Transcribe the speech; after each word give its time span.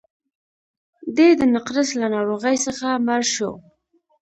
دی 1.15 1.29
د 1.39 1.41
نقرس 1.53 1.89
له 2.01 2.07
ناروغۍ 2.15 2.55
څخه 2.65 2.87
مړ 3.07 3.21
شو. 3.33 3.51